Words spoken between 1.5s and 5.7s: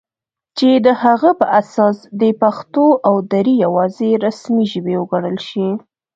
اساس دې پښتو او دري یواځې رسمي ژبې وګڼل شي